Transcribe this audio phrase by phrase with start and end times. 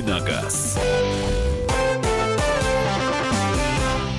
[0.00, 0.78] «Дави на газ».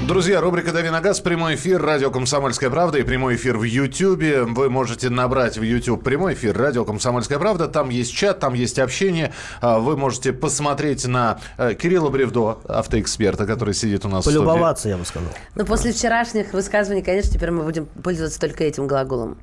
[0.08, 4.44] Друзья, рубрика «Дави на газ», прямой эфир, радио «Комсомольская правда» и прямой эфир в Ютьюбе.
[4.44, 7.68] Вы можете набрать в YouTube прямой эфир радио «Комсомольская правда».
[7.68, 9.32] Там есть чат, там есть общение.
[9.62, 14.98] А, вы можете посмотреть на э, Кирилла Бревдо, автоэксперта, который сидит у нас Полюбоваться, я
[14.98, 15.30] бы сказал.
[15.56, 19.38] Но после вчерашних высказываний, конечно, теперь мы будем пользоваться только этим глаголом.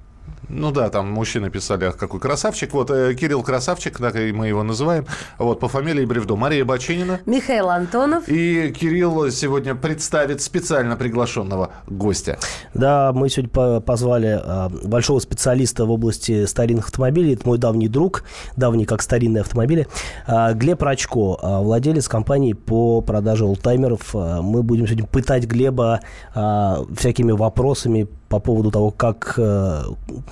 [0.48, 2.72] Ну да, там мужчины писали, ах, какой красавчик.
[2.72, 5.06] Вот э, Кирилл Красавчик, так и мы его называем.
[5.38, 6.36] Вот по фамилии Бревдо.
[6.36, 7.20] Мария Бачинина.
[7.26, 8.28] Михаил Антонов.
[8.28, 12.38] И Кирилл сегодня представит специально приглашенного гостя.
[12.72, 17.34] Да, мы сегодня позвали а, большого специалиста в области старинных автомобилей.
[17.34, 18.24] Это мой давний друг,
[18.56, 19.86] давний как старинные автомобили.
[20.26, 24.14] А, Глеб Рачко, а, владелец компании по продаже олдтаймеров.
[24.14, 26.00] А, мы будем сегодня пытать Глеба
[26.34, 29.82] а, всякими вопросами по поводу того, как э,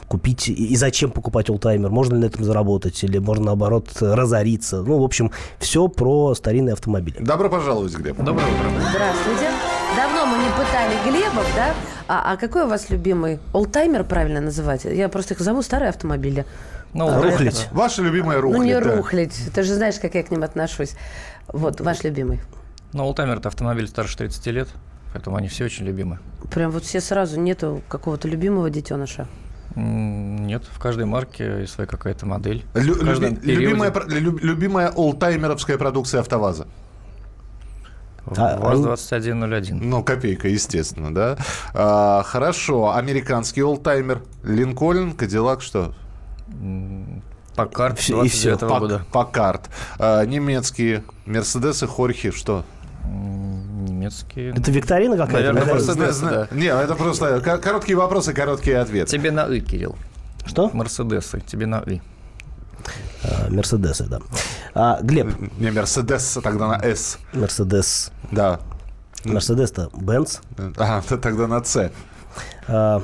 [0.09, 4.83] купить и зачем покупать олдтаймер, можно ли на этом заработать, или можно, наоборот, разориться.
[4.83, 7.17] Ну, в общем, все про старинные автомобили.
[7.21, 8.19] Добро пожаловать, Глеб.
[8.19, 8.71] Доброе утро.
[8.91, 9.51] Здравствуйте.
[9.97, 11.75] Давно мы не пытали Глебов, да?
[12.09, 14.85] А, а какой у вас любимый олдтаймер, правильно называть?
[14.85, 16.45] Я просто их зову старые автомобили.
[16.93, 17.69] Ну, а, рухлить.
[17.73, 18.59] Ваша любимая рухлить.
[18.59, 18.97] Ну, не да.
[18.97, 19.51] рухлить.
[19.55, 20.93] Ты же знаешь, как я к ним отношусь.
[21.49, 22.41] Вот, ваш любимый.
[22.93, 24.69] Ну, олдтаймер– это автомобиль старше 30 лет,
[25.13, 26.19] поэтому они все очень любимы.
[26.51, 29.27] Прям вот все сразу нету какого-то любимого детеныша.
[29.75, 32.65] Нет, в каждой марке есть своя какая-то модель.
[32.75, 36.67] Лю- люби- любимая, лю- любимая олдтаймеровская продукция АвтоВАЗа.
[38.37, 39.75] А, ВАЗ-2101.
[39.81, 41.37] Ну, копейка, естественно, да.
[41.75, 42.95] А, хорошо.
[42.97, 44.23] Американский олдтаймер.
[44.43, 45.95] Линкольн, Кадиллак, что?
[47.55, 48.51] Паккарт Всё- и всё.
[48.57, 49.07] 29 Пак- года.
[49.13, 49.71] Паккарт.
[49.99, 51.05] А, немецкие.
[51.27, 52.65] Мерседесы, Хорхи, что?
[53.97, 54.51] Немецкие.
[54.51, 55.53] Это викторина какая-то?
[55.53, 59.11] Наверное, Какая- просто- Мерседесы, зна- Не, это просто ко- короткие вопросы, короткие ответы.
[59.11, 59.97] Тебе на «и», Кирилл.
[60.45, 60.71] Что?
[60.73, 62.01] Мерседесы, тебе на «и».
[63.25, 64.21] А, Мерседесы, да.
[64.75, 67.19] А, Глеб, Не Мерседес, тогда на С.
[67.33, 68.13] Мерседес.
[68.31, 68.61] Да.
[69.25, 70.39] Мерседес-то Бенц.
[70.77, 71.91] А, тогда на С.
[72.69, 73.03] А,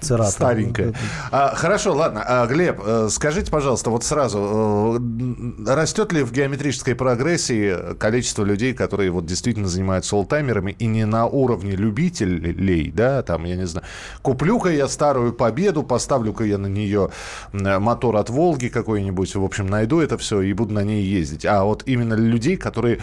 [0.00, 0.30] Церата.
[0.30, 0.94] Старенькая.
[1.30, 2.22] А, хорошо, ладно.
[2.24, 8.74] А, Глеб, э, скажите, пожалуйста, вот сразу, э, растет ли в геометрической прогрессии количество людей,
[8.74, 13.86] которые вот действительно занимаются олдтаймерами и не на уровне любителей, да, там, я не знаю,
[14.22, 17.10] куплю-ка я старую победу, поставлю-ка я на нее
[17.52, 21.44] мотор от Волги какой-нибудь, в общем, найду это все и буду на ней ездить.
[21.44, 23.00] А вот именно людей, которые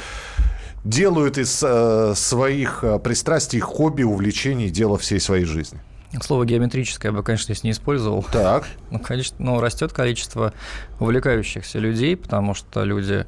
[0.85, 5.79] делают из э, своих э, пристрастий хобби, увлечений, дело всей своей жизни.
[6.21, 8.23] Слово геометрическое я бы, конечно, здесь не использовал.
[8.31, 8.65] Так.
[8.91, 10.53] Ну, количество, ну, растет количество
[10.99, 13.25] увлекающихся людей, потому что люди,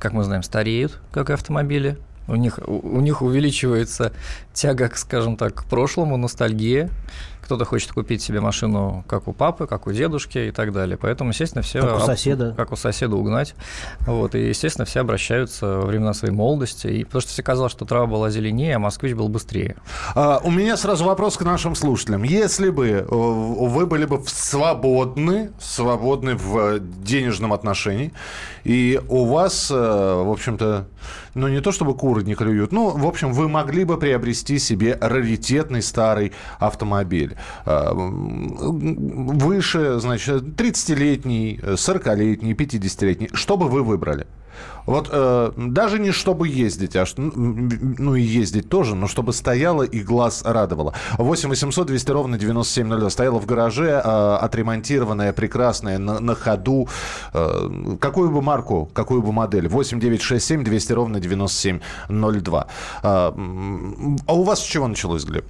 [0.00, 1.98] как мы знаем, стареют, как и автомобили.
[2.26, 4.12] У них, у, у них увеличивается
[4.52, 6.90] тяга, скажем так, к прошлому, ностальгия.
[7.44, 10.96] Кто-то хочет купить себе машину, как у папы, как у дедушки и так далее.
[10.96, 11.82] Поэтому, естественно, все...
[11.82, 12.54] Как у соседа.
[12.56, 13.54] Как у соседа угнать.
[14.00, 16.86] Вот, и, естественно, все обращаются во времена своей молодости.
[16.86, 19.76] И потому что все казалось, что трава была зеленее, а москвич был быстрее.
[20.14, 22.22] А, у меня сразу вопрос к нашим слушателям.
[22.22, 28.12] Если бы э, вы были бы свободны, свободны в э, денежном отношении,
[28.64, 30.86] и у вас, э, в общем-то,
[31.34, 34.96] ну не то чтобы куры не клюют, ну, в общем, вы могли бы приобрести себе
[35.00, 37.33] раритетный старый автомобиль.
[37.64, 43.30] А, м, Выше, значит, 30-летний, 40-летний, 50-летний.
[43.32, 44.26] Что бы вы выбрали?
[44.86, 50.00] Вот э, даже не чтобы ездить, а ну и ездить тоже, но чтобы стояло и
[50.02, 50.94] глаз радовало.
[51.18, 53.10] 8 800 200 ровно 9702.
[53.10, 56.88] Стояла в гараже, э, отремонтированная, прекрасная, на, на ходу.
[57.32, 59.68] Э, какую бы марку, какую бы модель?
[59.68, 62.66] 8 9 6 7 200 ровно 9702.
[63.02, 65.44] А, м, а у вас с чего началось, Глеб?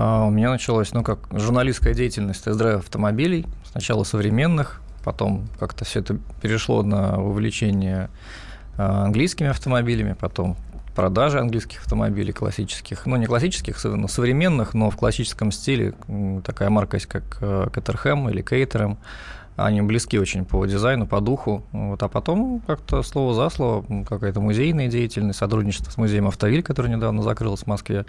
[0.00, 3.46] А У меня началось, ну, как журналистская деятельность тест-драйв автомобилей.
[3.68, 8.08] Сначала современных, потом как-то все это перешло на увлечение
[8.76, 10.56] а, английскими автомобилями, потом
[10.94, 15.94] продажи английских автомобилей классических, ну, не классических, но современных, но в классическом стиле.
[16.44, 18.98] Такая марка есть, как э, Caterham или Caterham.
[19.56, 21.64] Они близки очень по дизайну, по духу.
[21.72, 22.00] Вот.
[22.04, 27.22] А потом как-то слово за слово, какая-то музейная деятельность, сотрудничество с музеем «Автовиль», который недавно
[27.22, 28.04] закрылся в Москве.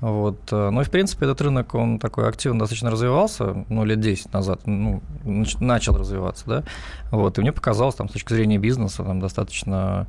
[0.00, 0.38] Вот.
[0.50, 4.32] э, Ну и, в принципе, этот рынок, он такой активно достаточно развивался, ну, лет 10
[4.32, 6.62] назад, ну, нач- начал развиваться, да.
[7.10, 7.38] Вот.
[7.38, 10.06] И мне показалось, там, с точки зрения бизнеса, там достаточно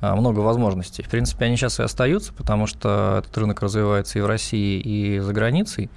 [0.00, 1.02] а, много возможностей.
[1.02, 5.18] В принципе, они сейчас и остаются, потому что этот рынок развивается и в России, и
[5.18, 5.90] за границей.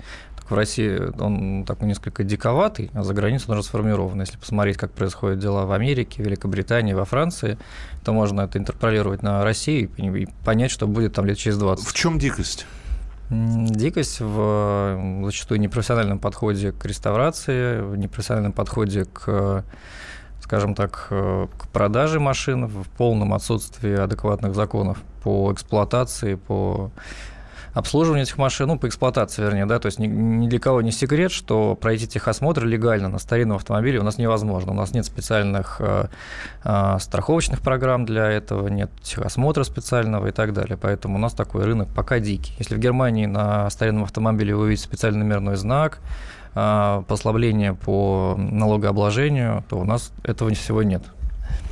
[0.50, 4.20] В России он такой несколько диковатый, а за границей он уже сформирован.
[4.20, 7.58] Если посмотреть, как происходят дела в Америке, Великобритании, во Франции,
[8.04, 11.86] то можно это интерполировать на Россию и понять, что будет там лет через 20.
[11.88, 12.66] В чем дикость?
[13.32, 19.64] Дикость в зачастую непрофессиональном подходе к реставрации, в непрофессиональном подходе к
[20.42, 26.92] скажем так, э, к продаже машин в полном отсутствии адекватных законов по эксплуатации, по
[27.74, 30.92] обслуживанию этих машин, ну, по эксплуатации, вернее, да, то есть ни, ни для кого не
[30.92, 34.72] секрет, что пройти техосмотр легально на старинном автомобиле у нас невозможно.
[34.72, 36.08] У нас нет специальных э,
[36.64, 40.78] э, страховочных программ для этого, нет техосмотра специального и так далее.
[40.78, 42.54] Поэтому у нас такой рынок пока дикий.
[42.60, 46.00] Если в Германии на старинном автомобиле вы увидите специальный номерной знак,
[46.56, 51.04] э, послабление по налогообложению, то у нас этого всего нет.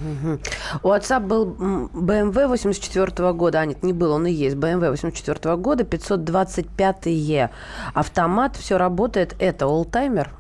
[0.02, 0.40] Угу.
[0.84, 5.56] У отца был BMW 84 года, а нет, не был, он и есть, BMW 84
[5.58, 7.50] года, 525E.
[7.94, 10.32] Автомат, все работает, это олдтаймер?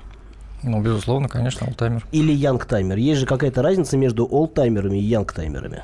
[0.63, 2.05] Ну, безусловно, конечно, олдтаймер.
[2.11, 2.97] Или янгтаймер.
[2.97, 5.83] Есть же какая-то разница между олдтаймерами и янгтаймерами?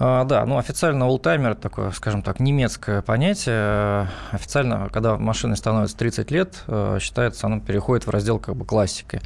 [0.00, 4.08] А, да, ну официально олдтаймер такое, скажем так, немецкое понятие.
[4.30, 9.20] Официально, когда машине становится 30 лет, э, считается, она переходит в раздел как бы классики.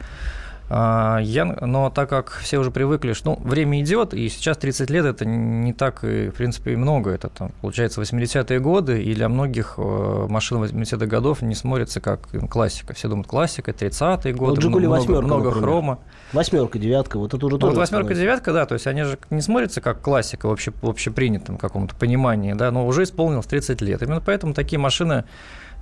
[0.74, 4.88] А, я, но так как все уже привыкли, что ну, время идет, и сейчас 30
[4.88, 7.10] лет это не так, и, в принципе, и много.
[7.10, 12.26] Это там, получается 80-е годы, и для многих э, машин 80-х годов не смотрится как
[12.48, 12.94] классика.
[12.94, 15.98] Все думают, классика, 30-е годы, вот много, много, много хрома.
[16.32, 17.74] Восьмерка, девятка, вот это уже тоже.
[17.74, 21.58] Вот восьмерка, девятка, да, то есть они же не смотрятся как классика в, обще, общепринятом
[21.58, 24.00] каком-то понимании, да, но уже исполнилось 30 лет.
[24.00, 25.24] Именно поэтому такие машины,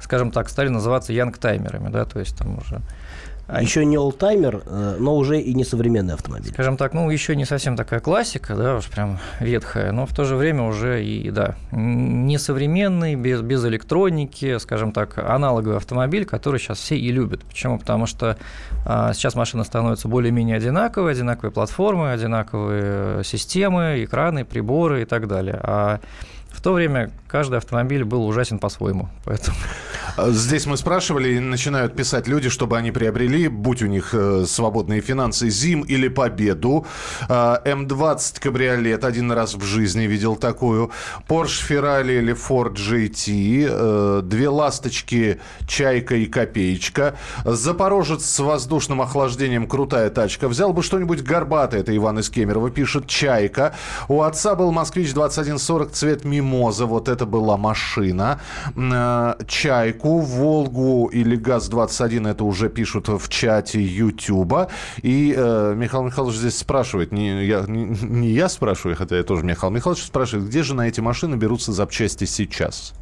[0.02, 2.80] скажем так, стали называться янгтаймерами, да, то есть там уже
[3.52, 6.52] а еще не олдтаймер, э, но уже и не современный автомобиль.
[6.52, 10.24] Скажем так, ну, еще не совсем такая классика, да, уж прям ветхая, но в то
[10.24, 16.60] же время уже и, да, не современный, без, без электроники, скажем так, аналоговый автомобиль, который
[16.60, 17.42] сейчас все и любят.
[17.44, 17.78] Почему?
[17.78, 18.36] Потому что
[18.86, 25.58] а, сейчас машина становится более-менее одинаковой, одинаковые платформы, одинаковые системы, экраны, приборы и так далее.
[25.62, 26.00] А
[26.52, 29.08] в то время каждый автомобиль был ужасен по-своему.
[29.24, 29.56] Поэтому...
[30.28, 35.00] Здесь мы спрашивали, и начинают писать люди, чтобы они приобрели, будь у них э, свободные
[35.00, 36.86] финансы, ЗИМ или Победу.
[37.28, 40.90] Э, М20 кабриолет, один раз в жизни видел такую.
[41.28, 43.68] Porsche Ferrari или Ford GT.
[43.70, 47.16] Э, две ласточки, Чайка и Копеечка.
[47.44, 50.48] Запорожец с воздушным охлаждением, крутая тачка.
[50.48, 53.74] Взял бы что-нибудь горбатое, это Иван из Кемерово пишет, Чайка.
[54.08, 58.40] У отца был Москвич 2140, цвет Мимоза, вот это была машина.
[58.76, 64.68] Э, Чайку, Волгу или ГАЗ-21, это уже пишут в чате Ютуба.
[65.02, 69.44] И э, Михаил Михайлович здесь спрашивает, не я, не, не я спрашиваю, хотя я тоже
[69.44, 72.94] Михаил Михайлович спрашивает, где же на эти машины берутся запчасти сейчас?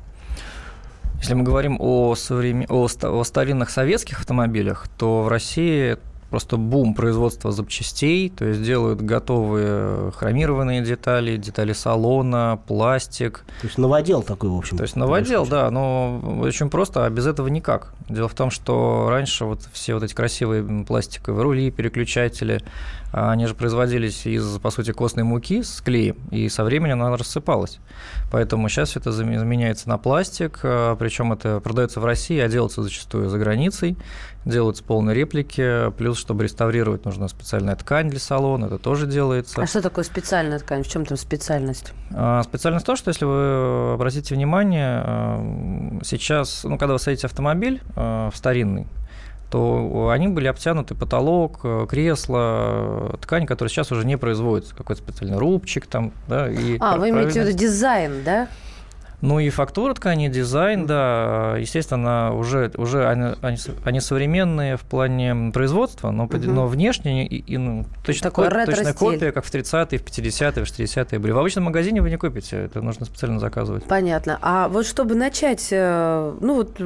[1.20, 2.66] Если мы говорим о, современ...
[2.68, 5.96] о, о старинных советских автомобилях, то в России
[6.30, 13.44] просто бум производства запчастей, то есть делают готовые хромированные детали, детали салона, пластик.
[13.60, 14.76] То есть новодел такой, в общем.
[14.76, 17.94] То есть новодел, да, но очень просто, а без этого никак.
[18.08, 22.62] Дело в том, что раньше вот все вот эти красивые пластиковые рули, переключатели,
[23.12, 27.78] они же производились из, по сути, костной муки с клеем, и со временем она рассыпалась.
[28.30, 33.30] Поэтому сейчас это заменяется на пластик, а, причем это продается в России, а делается зачастую
[33.30, 33.96] за границей,
[34.44, 39.60] делаются полные реплики, плюс, чтобы реставрировать, нужна специальная ткань для салона, это тоже делается.
[39.60, 40.82] А что такое специальная ткань?
[40.82, 41.92] В чем там специальность?
[42.14, 48.32] А, специальность то, что если вы обратите внимание, сейчас, ну, когда вы садите автомобиль в
[48.34, 48.86] старинный,
[49.50, 55.38] то они были обтянуты потолок, э, кресло, ткань, которая сейчас уже не производится, какой-то специальный
[55.38, 56.50] рубчик там, да.
[56.50, 58.48] И а, вы имеете в виду дизайн, да?
[59.20, 63.34] Ну и фактура ткани, дизайн, да, естественно, уже, уже они,
[63.84, 66.38] они, современные в плане производства, но, угу.
[66.38, 70.68] но внешне и, и, ну, точно, ко, точно копия, как в 30-е, в 50-е, в
[70.68, 71.32] 60-е были.
[71.32, 73.84] В обычном магазине вы не купите, это нужно специально заказывать.
[73.84, 74.38] Понятно.
[74.40, 76.78] А вот чтобы начать, э, ну вот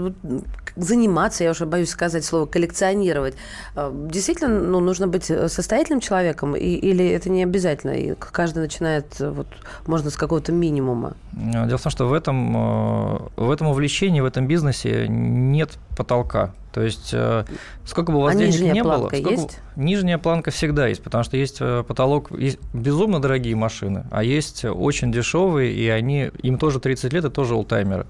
[0.77, 3.35] заниматься, я уже боюсь сказать слово коллекционировать,
[3.77, 9.19] э, действительно, ну, нужно быть состоятельным человеком, и, или это не обязательно, и каждый начинает,
[9.19, 9.47] вот,
[9.87, 11.15] можно с какого-то минимума?
[11.33, 16.53] Дело в том, что в этом, э, в этом увлечении, в этом бизнесе нет потолка.
[16.73, 17.45] То есть э,
[17.85, 19.31] сколько бы у вас а денег не было, сколько...
[19.31, 19.59] есть?
[19.77, 24.65] нижняя планка всегда есть, потому что есть э, потолок, есть безумно дорогие машины, а есть
[24.65, 28.07] очень дешевые, и они им тоже 30 лет, и тоже олдтаймеры.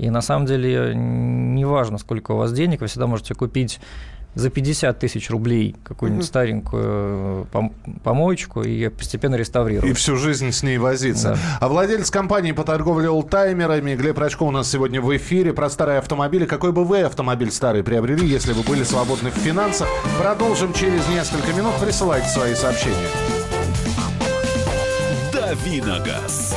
[0.00, 3.80] И на самом деле неважно, сколько у вас денег, вы всегда можете купить
[4.34, 6.28] за 50 тысяч рублей какую-нибудь угу.
[6.28, 7.68] старенькую э,
[8.02, 9.90] помоечку и постепенно реставрировать.
[9.90, 11.30] И всю жизнь с ней возиться.
[11.30, 11.38] Да.
[11.60, 15.98] А владелец компании по торговле олдтаймерами Глеб Рачко у нас сегодня в эфире про старые
[15.98, 16.46] автомобили.
[16.46, 19.88] Какой бы вы автомобиль старый приобрели, если бы были свободны в финансах?
[20.18, 21.74] Продолжим через несколько минут.
[21.80, 22.96] Присылайте свои сообщения.
[25.32, 26.56] Давиногаз.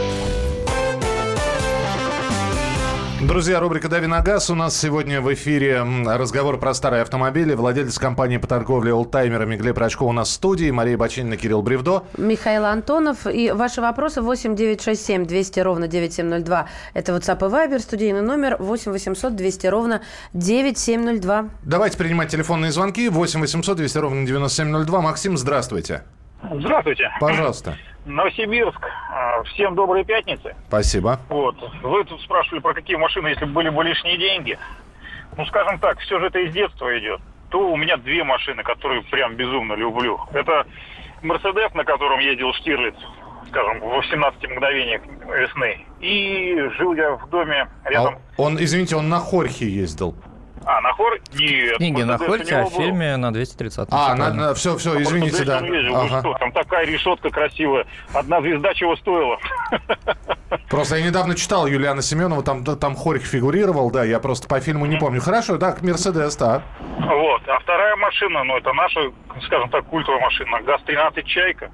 [3.27, 4.49] Друзья, рубрика «Дави на газ».
[4.49, 7.53] У нас сегодня в эфире разговор про старые автомобили.
[7.53, 10.71] Владелец компании по торговле олдтаймерами Глеб Рачков у нас в студии.
[10.71, 12.03] Мария Бочинина, Кирилл Бревдо.
[12.17, 13.27] Михаил Антонов.
[13.27, 16.67] И ваши вопросы 8 967 200 ровно 9702.
[16.95, 17.79] Это WhatsApp и Viber.
[17.79, 20.01] Студийный номер 8 800 200 ровно
[20.33, 21.45] 9702.
[21.61, 23.07] Давайте принимать телефонные звонки.
[23.07, 25.01] 8 800 200 ровно 9702.
[25.01, 26.01] Максим, здравствуйте.
[26.51, 27.11] Здравствуйте.
[27.19, 27.77] Пожалуйста.
[28.05, 28.81] Новосибирск.
[29.13, 30.55] А, Всем доброй пятницы.
[30.69, 31.19] Спасибо.
[31.27, 31.55] Вот.
[31.83, 34.57] Вы тут спрашивали, про какие машины, если бы были бы лишние деньги.
[35.37, 37.19] Ну, скажем так, все же это из детства идет.
[37.49, 40.17] То у меня две машины, которые прям безумно люблю.
[40.31, 40.65] Это
[41.21, 42.95] Мерседес, на котором ездил Штирлиц,
[43.49, 45.85] скажем, в 18 мгновениях весны.
[45.99, 48.15] И жил я в доме рядом...
[48.15, 50.15] А он, извините, он на Хорхе ездил.
[50.65, 51.17] А, на Хор?
[51.33, 51.77] Нет.
[51.77, 54.53] Книги у находите, а в фильме на 230 А, всё правильно.
[54.53, 55.59] все, все, А извините, да.
[55.59, 55.95] ездил.
[55.95, 56.19] Ага.
[56.19, 57.85] что, там такая решетка красивая.
[58.13, 59.39] Одна звезда чего стоила.
[60.69, 64.85] Просто я недавно читал Юлиана Семенова, там, там Хорих фигурировал, да, я просто по фильму
[64.85, 65.19] не помню.
[65.21, 66.63] Хорошо, так, Мерседес, так.
[66.99, 67.41] Вот.
[67.47, 68.99] А вторая машина, ну, это наша,
[69.45, 71.71] скажем так, культовая машина, ГАЗ-13 «Чайка».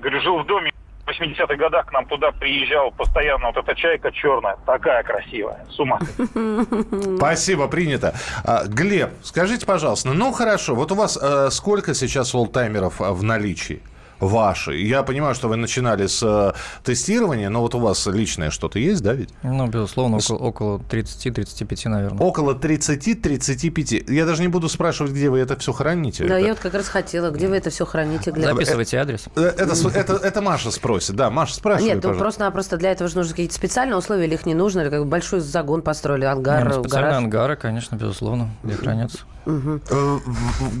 [0.00, 0.69] Говорю, жил в доме.
[1.10, 5.78] В 80-х годах к нам туда приезжал постоянно вот эта чайка черная, такая красивая, с
[5.80, 5.98] ума.
[7.16, 8.14] Спасибо, принято.
[8.44, 13.24] А, Глеб, скажите, пожалуйста, ну хорошо, вот у вас э, сколько сейчас олдтаймеров э, в
[13.24, 13.82] наличии?
[14.20, 14.76] Ваши.
[14.76, 16.52] Я понимаю, что вы начинали с э,
[16.84, 19.30] тестирования, но вот у вас личное что-то есть, да, ведь?
[19.42, 22.18] Ну, безусловно, около, около 30-35, наверное.
[22.20, 24.12] Около 30-35.
[24.12, 26.24] Я даже не буду спрашивать, где вы это все храните.
[26.26, 27.30] Да, Это- я вот как раз хотела.
[27.30, 28.46] Где вы это все храните, Глеб?
[28.52, 29.24] Записывайте адрес.
[29.36, 31.16] Э, Это, с- это, это Маша спросит.
[31.16, 32.22] Да, Маша, спрашивай, Нет, ну пожалуйста.
[32.22, 35.40] просто-напросто для этого же нужны какие-то специальные условия, или их не нужно, или как большой
[35.40, 37.24] загон построили, ангар, Не, ну, специальные гараж.
[37.24, 39.18] ангары, конечно, безусловно, где хранятся.
[39.46, 40.18] Э,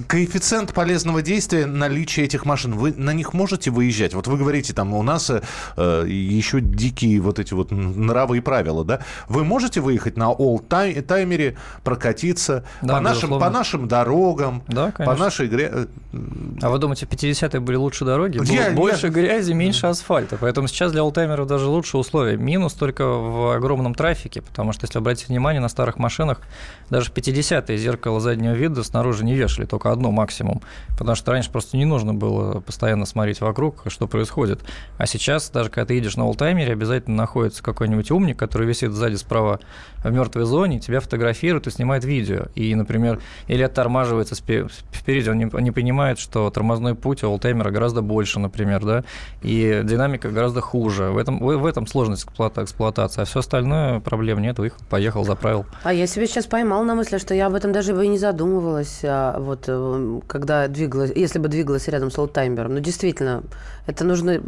[0.06, 4.14] Коэффициент полезного действия наличия этих машин, вы на них можете выезжать?
[4.14, 5.42] Вот вы говорите, там у нас э,
[5.76, 9.00] э, еще дикие вот эти вот нравы и правила, да?
[9.28, 15.46] Вы можете выехать на олд-таймере, прокатиться Да, по, нашим, по нашим дорогам, Да, по нашей
[15.46, 15.70] игре?
[15.72, 15.86] э,
[16.62, 18.38] А вы думаете, в 50-е были лучше дороги?
[18.38, 20.36] Было Я- я- больше грязи, меньше асфальта.
[20.40, 22.36] Поэтому сейчас для олдтаймеров даже лучше условия.
[22.36, 26.40] Минус только в огромном трафике, потому что, если обратить внимание, на старых машинах
[26.90, 30.60] даже в 50-е зеркало заднего вида снаружи не вешали, только одно максимум.
[30.98, 34.60] Потому что раньше просто не нужно было постоянно смотреть вокруг, что происходит.
[34.98, 39.16] А сейчас, даже когда ты едешь на олдтаймере, обязательно находится какой-нибудь умник, который висит сзади
[39.16, 39.60] справа
[40.02, 42.46] в мертвой зоне, тебя фотографирует и снимает видео.
[42.54, 48.02] И, например, или оттормаживается впереди, он не, не понимает, что тормозной путь у олдтаймера гораздо
[48.02, 49.04] больше, например, да,
[49.42, 51.10] и динамика гораздо хуже.
[51.10, 53.22] В этом, в, этом сложность эксплуата- эксплуатации.
[53.22, 55.66] А все остальное проблем нет, выехал, поехал, заправил.
[55.82, 58.18] А я себя сейчас поймал на мысли, что я об этом даже бы и не
[58.18, 62.74] задумывалась, а вот э, когда двигалась, если бы двигалась рядом с олдтаймером.
[62.74, 63.09] Ну, действительно,
[63.86, 64.40] это нужно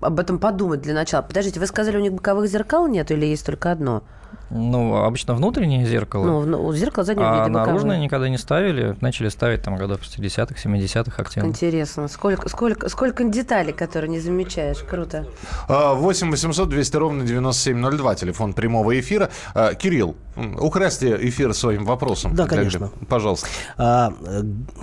[0.00, 1.22] об этом подумать для начала.
[1.22, 4.02] Подождите, вы сказали, у них боковых зеркал нет или есть только одно?
[4.50, 6.24] Ну, обычно внутреннее зеркало.
[6.24, 7.66] Ну, в- ну, зеркало заднего А вида боковое.
[7.66, 8.96] наружное никогда не ставили.
[9.00, 11.48] Начали ставить там годов 60-х, 70-х активно.
[11.48, 14.78] Интересно, сколько, сколько, сколько деталей, которые не замечаешь.
[14.78, 15.26] Круто.
[15.68, 19.30] А, 8 800 200 ровно 9702, телефон прямого эфира.
[19.54, 20.14] А, Кирилл,
[20.60, 22.34] украсьте эфир своим вопросом.
[22.34, 22.78] Да, Для конечно.
[22.78, 22.92] Глеба.
[23.08, 23.48] Пожалуйста.
[23.76, 24.12] А,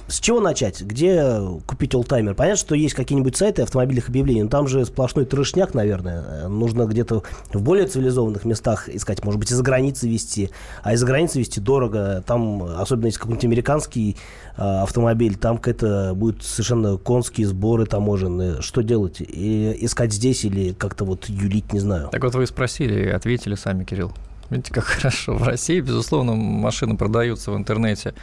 [0.08, 0.82] с чего начать?
[0.82, 2.36] Где купить олдтаймер?
[2.36, 6.48] Понятно, что есть какие-нибудь сайты автомобильных объявлений, но там же сплошной трешняк, наверное.
[6.50, 10.50] Нужно где-то в более цивилизованных местах искать, может быть, из-за границы везти.
[10.82, 12.24] А из-за границы везти дорого.
[12.26, 14.18] Там, особенно если какой-нибудь американский
[14.58, 18.62] а, автомобиль, там какая-то будут совершенно конские сборы таможенные.
[18.62, 19.22] Что делать?
[19.22, 22.10] И искать здесь или как-то вот юлить, не знаю.
[22.12, 24.12] Так вот вы спросили и ответили сами, Кирилл.
[24.50, 25.36] Видите, как хорошо.
[25.36, 28.14] В России, безусловно, машины продаются в интернете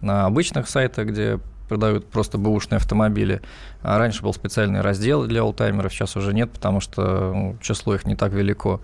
[0.00, 1.38] на обычных сайтах, где
[1.68, 3.40] продают просто бэушные автомобили.
[3.82, 8.06] А раньше был специальный раздел для олдтаймеров, сейчас уже нет, потому что ну, число их
[8.06, 8.80] не так велико.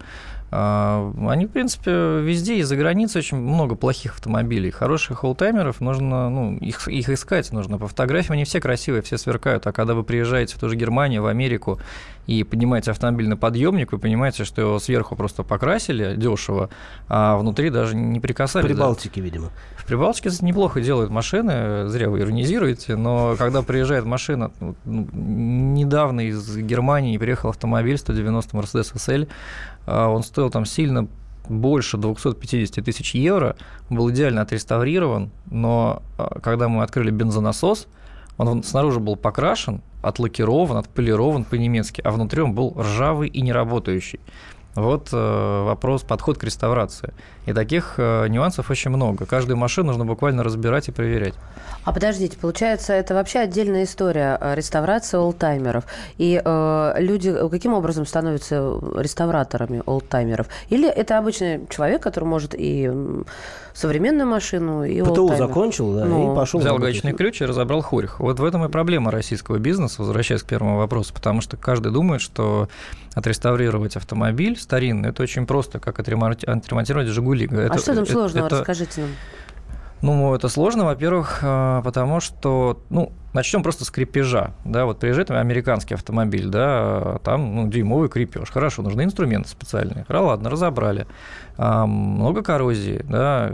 [0.55, 4.71] А, они, в принципе, везде, и за границей очень много плохих автомобилей.
[4.71, 7.79] Хороших олдтаймеров нужно, ну, их, их искать нужно.
[7.79, 9.67] По фотографиям они все красивые, все сверкают.
[9.67, 11.81] А когда вы приезжаете в ту же Германию, в Америку,
[12.27, 16.71] и поднимаете автомобиль на подъемник, вы понимаете, что его сверху просто покрасили дешево,
[17.09, 18.65] а внутри даже не прикасались.
[18.65, 19.49] В Прибалтике, видимо.
[19.77, 24.53] В Прибалтике неплохо делают машины, зря вы иронизируете, но когда приезжает машина,
[24.85, 29.29] ну, недавно из Германии приехал автомобиль 190 Mercedes SL,
[29.87, 31.09] он стоил там сильно
[31.49, 33.57] больше 250 тысяч евро,
[33.91, 37.89] был идеально отреставрирован, но а, когда мы открыли бензонасос,
[38.39, 44.21] он снаружи был покрашен, отлакирован, отполирован по-немецки, а внутри он был ржавый и неработающий.
[44.75, 47.13] Вот э, вопрос, подход к реставрации.
[47.45, 49.27] И таких э, нюансов очень много.
[49.27, 51.35] Каждую машину нужно буквально разбирать и проверять.
[51.85, 55.85] А подождите, получается, это вообще отдельная история э, реставрации олдтаймеров.
[56.17, 60.47] И э, люди каким образом становятся реставраторами олдтаймеров?
[60.71, 62.91] Или это обычный человек, который может и
[63.75, 65.37] современную машину, и ПТУ олдтаймер?
[65.37, 68.21] закончил, да, ну, и пошел Взял гаечный ключ и разобрал хорих.
[68.21, 72.23] Вот в этом и проблема российского бизнеса, возвращаясь к первому вопросу, потому что каждый думает,
[72.23, 72.69] что
[73.15, 77.49] отреставрировать автомобиль старинный, это очень просто, как отремонтировать «Жигули».
[77.51, 78.47] А это, что там это, сложного?
[78.47, 79.11] Это, Расскажите нам.
[80.03, 85.31] Ну, это сложно, во-первых, э, потому что, ну, начнем просто с крепежа, да, вот приезжает
[85.31, 91.07] американский автомобиль, да, там, ну, дюймовый крепеж, хорошо, нужны инструменты специальные, хорошо, ладно, разобрали,
[91.57, 93.53] а, много коррозии, да,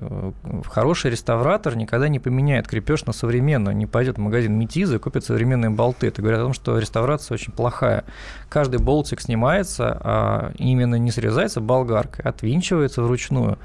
[0.64, 5.26] хороший реставратор никогда не поменяет крепеж на современную, не пойдет в магазин Метиза и купит
[5.26, 8.05] современные болты, это говорит о том, что реставрация очень плохая,
[8.49, 13.59] каждый болтик снимается, а именно не срезается болгаркой, отвинчивается вручную,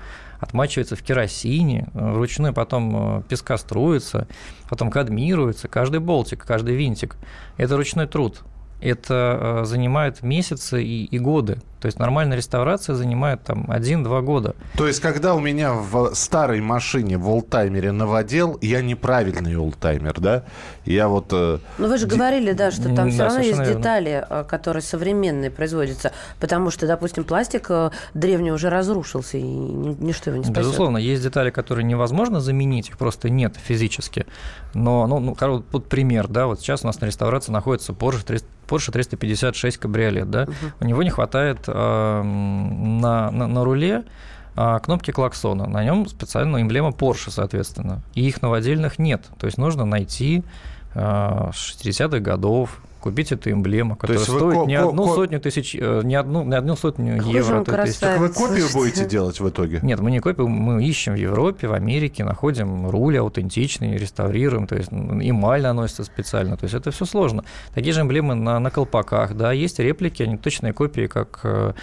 [0.43, 4.27] отмачивается в керосине, э, вручную потом э, песка струится,
[4.69, 7.15] потом кадмируется, каждый болтик, каждый винтик.
[7.57, 8.41] Это ручной труд.
[8.81, 11.61] Это э, занимает месяцы и, и годы.
[11.83, 14.55] То есть нормальная реставрация занимает там 1-2 года.
[14.77, 20.43] То есть когда у меня в старой машине в олдтаймере новодел, я неправильный олдтаймер, да?
[20.85, 21.33] Я вот...
[21.33, 23.73] Э, ну вы же говорили, да, что там да, все равно есть верно.
[23.73, 30.29] детали, э, которые современные производятся, потому что, допустим, пластик э, древний уже разрушился, и ничто
[30.29, 30.63] его не спасет.
[30.63, 34.25] Безусловно, есть детали, которые невозможно заменить, их просто нет физически.
[34.73, 35.35] Но, ну, ну
[35.73, 40.29] вот пример, да, вот сейчас у нас на реставрации находится Porsche 300 Porsche 356 кабриолет,
[40.29, 40.53] да, угу.
[40.79, 44.03] у него не хватает на, на, на руле
[44.55, 45.67] а, кнопки клаксона.
[45.67, 48.01] На нем специально эмблема Porsche, соответственно.
[48.13, 49.23] И их новодельных нет.
[49.39, 50.43] То есть нужно найти
[50.93, 56.15] 60-х а, годов, купить эту эмблему, которая стоит вы, не одну сотню тысяч, э, не
[56.15, 57.63] одну, не одну сотню Какой евро.
[57.65, 57.99] То есть...
[57.99, 59.79] Так вы копию будете делать в итоге?
[59.83, 64.77] Нет, мы не копию, мы ищем в Европе, в Америке, находим руль аутентичный, реставрируем, то
[64.77, 67.43] есть эмаль наносится специально, то есть это все сложно.
[67.75, 71.73] Такие же эмблемы на, на колпаках, да, есть реплики, они точные копии, как э,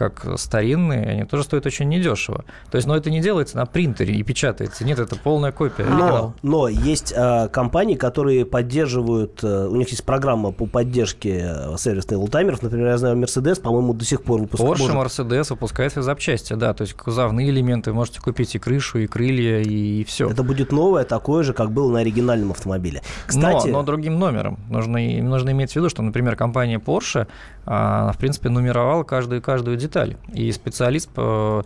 [0.00, 2.46] как старинные, они тоже стоят очень недешево.
[2.70, 4.82] То есть, но это не делается на принтере и печатается.
[4.82, 5.84] Нет, это полная копия.
[5.84, 11.76] Но, но есть э, компании, которые поддерживают, э, у них есть программа по поддержке э,
[11.76, 12.62] сервисных олдтаймеров.
[12.62, 14.78] Например, я знаю, Mercedes, по-моему, до сих пор выпускает.
[14.78, 16.72] Porsche, Mercedes выпускает все запчасти, да.
[16.72, 20.30] То есть кузовные элементы, вы можете купить и крышу, и крылья, и, и все.
[20.30, 23.02] Это будет новое, такое же, как было на оригинальном автомобиле.
[23.26, 23.66] Кстати...
[23.66, 24.58] Но, но другим номером.
[24.70, 27.26] Нужно, нужно иметь в виду, что, например, компания Porsche,
[27.66, 30.16] она, в принципе, нумеровала каждую, каждую деталь деталь.
[30.32, 31.62] И специалист э,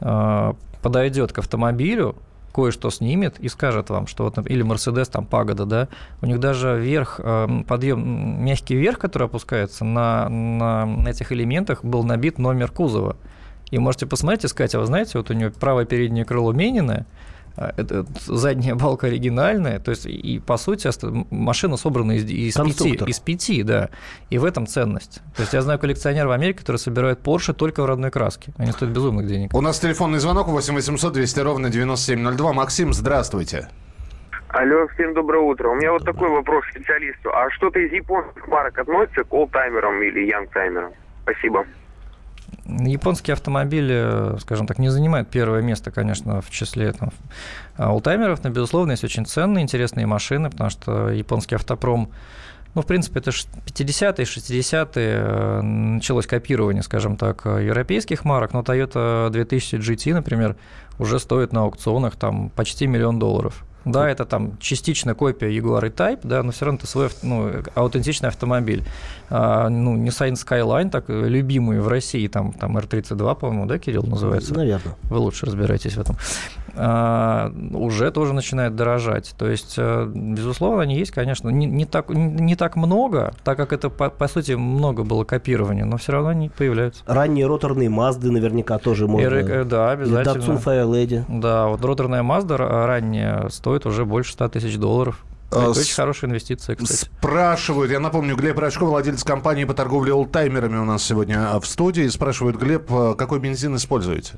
[0.00, 2.16] э, подойдет к автомобилю,
[2.54, 5.88] кое-что снимет и скажет вам, что вот, или Мерседес, там, Пагода, да,
[6.20, 12.04] у них даже верх, э, подъем, мягкий верх, который опускается, на, на этих элементах был
[12.04, 13.16] набит номер кузова.
[13.70, 17.06] И можете посмотреть, искать, а вы знаете, вот у него правое переднее крыло Менина, а,
[17.56, 20.88] это, задняя балка оригинальная, то есть и по сути
[21.30, 23.90] машина собрана из, из пяти, из пяти, да,
[24.30, 25.20] и в этом ценность.
[25.36, 28.72] То есть я знаю коллекционеров в Америке, которые собирают Porsche только в родной краске, они
[28.72, 29.54] стоят безумных денег.
[29.54, 32.52] У нас телефонный звонок 8 800 200 ровно 9702.
[32.52, 33.68] Максим, здравствуйте.
[34.48, 35.70] Алло, всем доброе утро.
[35.70, 37.30] У меня вот такой вопрос к специалисту.
[37.34, 40.92] А что-то из японских марок относится к олдтаймерам или янгтаймерам?
[41.22, 41.64] Спасибо.
[42.66, 47.10] Японские автомобили, скажем так, не занимают первое место, конечно, в числе там,
[47.76, 52.10] олдтаймеров, но, безусловно, есть очень ценные, интересные машины, потому что японский автопром
[52.74, 59.28] ну, в принципе, это 50-е, 60-е э, началось копирование, скажем так, европейских марок, но Toyota
[59.28, 60.56] 2000 GT, например,
[60.98, 63.62] уже стоит на аукционах там почти миллион долларов.
[63.84, 68.28] Да, это там частичная копия Jaguar E-Type, да, но все равно это свой ну, аутентичный
[68.28, 68.84] автомобиль.
[69.30, 74.54] А, ну, Nissan Skyline, так любимый в России, там, там R32, по-моему, да, Кирилл называется?
[74.54, 74.94] Наверное.
[75.04, 76.16] Вы лучше разбираетесь в этом.
[76.74, 79.34] А, уже тоже начинает дорожать.
[79.36, 83.56] То есть, э, безусловно, они есть, конечно, не, не, так, не, не так много, так
[83.56, 87.02] как это, по, по сути, много было копирования, но все равно они появляются.
[87.06, 89.38] Ранние роторные Мазды наверняка тоже можно.
[89.38, 90.38] И, да, обязательно.
[90.38, 91.24] Datsun Firelady.
[91.28, 95.24] Да, вот роторная Mazda ранняя стоит уже больше 100 тысяч долларов.
[95.50, 97.10] Это очень хорошая инвестиция, кстати.
[97.18, 102.08] Спрашивают, я напомню, Глеб Рачков, владелец компании по торговле олдтаймерами у нас сегодня в студии.
[102.08, 102.86] Спрашивают, Глеб,
[103.18, 104.34] какой бензин используете?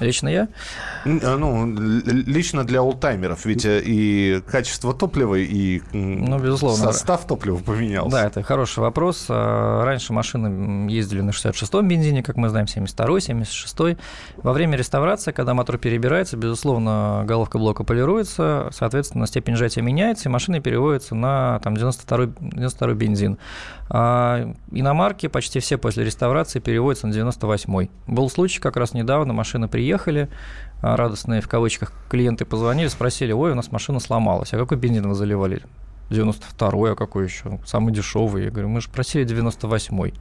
[0.00, 0.48] Лично я?
[1.04, 6.92] А, ну, лично для олдтаймеров, ведь э, и качество топлива, и ну, безусловно.
[6.92, 8.10] состав топлива поменялся.
[8.10, 9.26] Да, это хороший вопрос.
[9.28, 13.98] А, раньше машины ездили на 66-м бензине, как мы знаем, 72-й, 76-й.
[14.38, 20.32] Во время реставрации, когда мотор перебирается, безусловно, головка блока полируется, соответственно, степень сжатия меняется, и
[20.32, 23.38] машина переводится на там, 92-й 92 бензин.
[23.92, 27.90] А иномарки почти все после реставрации переводятся на 98-й.
[28.06, 30.28] Был случай как раз недавно, машины приехали,
[30.82, 35.08] а, радостные в кавычках клиенты позвонили, спросили, ой, у нас машина сломалась, а какой бензин
[35.08, 35.62] вы заливали?
[36.10, 37.60] 92-й, а какой еще?
[37.64, 38.44] Самый дешевый.
[38.44, 40.14] Я говорю, мы же просили 98-й.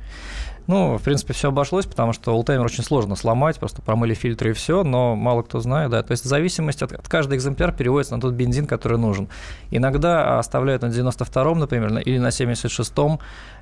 [0.68, 4.54] Ну, в принципе, все обошлось, потому что олдтаймер очень сложно сломать, просто промыли фильтры и
[4.54, 6.04] все, но мало кто знает, да.
[6.04, 9.30] То есть зависимость от, от каждого экземпляра переводится на тот бензин, который нужен.
[9.72, 13.20] Иногда оставляют на 92-м, например, или на 76-м,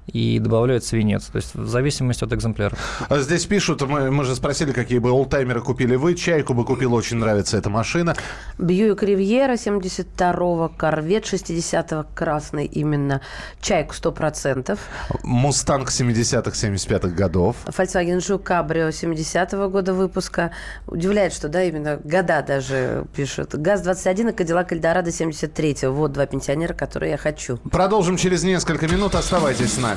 [0.08, 1.26] и добавляют свинец.
[1.26, 2.76] То есть в зависимости от экземпляра.
[3.10, 6.16] Здесь пишут, мы, мы же спросили, какие бы олдтаймеры купили вы.
[6.16, 8.16] Чайку бы купил, очень нравится эта машина.
[8.58, 13.22] Бьюик Ривьера 72-го, Корвет 60-го, красный именно.
[13.62, 14.78] Чайку 100%.
[15.24, 17.58] Мустанг 70-х, 75-х годов.
[17.66, 20.52] Volkswagen Жук Кабрио 70-го года выпуска.
[20.88, 23.56] Удивляет, что, да, именно года даже пишут.
[23.56, 25.92] ГАЗ-21 и Кадиллак Эльдорадо 73-го.
[25.92, 27.58] Вот два пенсионера, которые я хочу.
[27.58, 29.16] Продолжим через несколько минут.
[29.16, 29.97] Оставайтесь с нами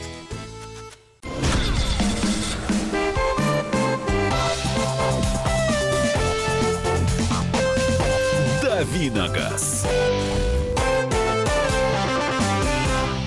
[9.13, 9.85] Давиногаз.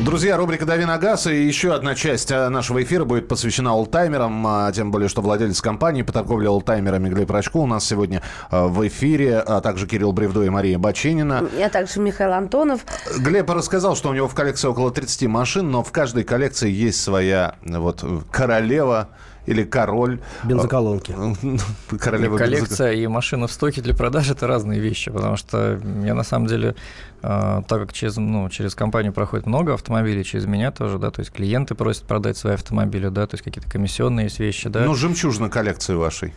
[0.04, 4.46] Друзья, рубрика «Дави на газ» и еще одна часть э, нашего эфира будет посвящена олдтаймерам,
[4.46, 8.66] а, тем более, что владелец компании по торговле олдтаймерами Глеб Рачко у нас сегодня э,
[8.66, 11.48] в эфире, а также Кирилл Бревдо и Мария Баченина.
[11.56, 12.84] Я также Михаил Антонов.
[13.18, 17.02] Глеб рассказал, что у него в коллекции около 30 машин, но в каждой коллекции есть
[17.02, 19.08] своя вот королева,
[19.46, 20.20] или король.
[20.44, 21.14] Бензоколонки.
[21.98, 23.04] Королева Коллекция бензок...
[23.04, 26.74] и машина в стоке для продажи– это разные вещи, потому что я на самом деле,
[27.22, 31.20] э, так как через, ну, через компанию проходит много автомобилей, через меня тоже, да, то
[31.20, 34.84] есть клиенты просят продать свои автомобили, да, то есть какие-то комиссионные есть вещи, да.
[34.84, 36.34] Ну, жемчужина коллекции вашей.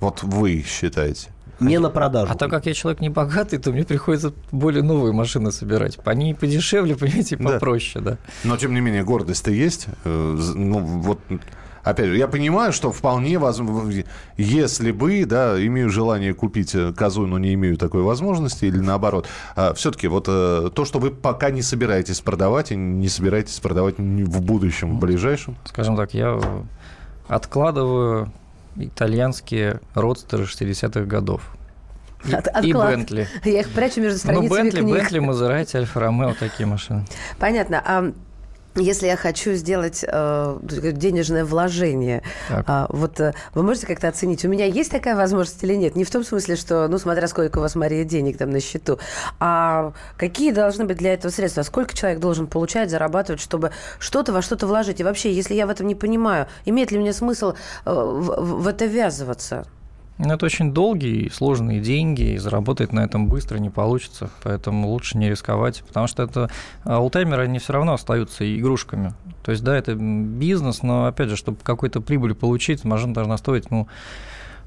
[0.00, 1.30] Вот вы считаете.
[1.60, 2.30] Не на продажу.
[2.32, 5.98] А так как я человек не богатый, то мне приходится более новые машины собирать.
[6.04, 8.10] Они подешевле, понимаете, попроще, да.
[8.12, 8.18] да.
[8.44, 9.86] Но, тем не менее, гордость-то есть.
[10.04, 11.18] Э, ну, вот
[11.90, 14.04] опять же, я понимаю, что вполне возможно,
[14.36, 19.26] если бы, да, имею желание купить э, козу, но не имею такой возможности, или наоборот,
[19.56, 23.98] а, все-таки вот э, то, что вы пока не собираетесь продавать, и не собираетесь продавать
[23.98, 25.56] в будущем, в ближайшем?
[25.64, 26.38] Скажем так, я
[27.26, 28.32] откладываю
[28.76, 31.42] итальянские родстеры 60-х годов.
[32.32, 33.28] От, и Бентли.
[33.44, 34.94] Я их прячу между ну, страницами Ну, Бентли, книг.
[34.94, 37.06] Бентли, Мазерати, Альфа Ромео, такие машины.
[37.38, 37.80] Понятно.
[37.84, 38.12] А
[38.74, 44.48] если я хочу сделать э, денежное вложение, э, вот э, вы можете как-то оценить, у
[44.48, 45.96] меня есть такая возможность или нет?
[45.96, 48.98] Не в том смысле, что, ну, смотря сколько у вас, Мария, денег там на счету,
[49.40, 51.62] а какие должны быть для этого средства?
[51.62, 55.00] Сколько человек должен получать, зарабатывать, чтобы что-то во что-то вложить?
[55.00, 57.54] И вообще, если я в этом не понимаю, имеет ли мне смысл
[57.84, 59.66] э, в, в это ввязываться?
[60.18, 64.88] Ну, это очень долгие и сложные деньги, и заработать на этом быстро не получится, поэтому
[64.88, 66.50] лучше не рисковать, потому что это
[66.84, 69.14] олдтаймеры, они все равно остаются игрушками.
[69.44, 73.70] То есть, да, это бизнес, но, опять же, чтобы какую-то прибыль получить, машина должна стоить,
[73.70, 73.86] ну,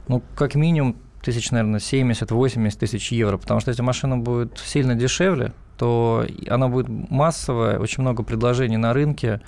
[0.07, 5.51] ну как минимум тысяч, наверное, 70-80 тысяч евро, потому что эти машины будут сильно дешевле,
[5.77, 9.41] то она будет массовая, очень много предложений на рынке,